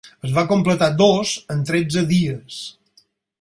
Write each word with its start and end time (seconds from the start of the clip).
Es 0.27 0.31
va 0.37 0.43
completar 0.51 0.87
dos 1.01 1.33
en 1.57 1.61
tretze 1.73 2.05
dies. 2.15 2.59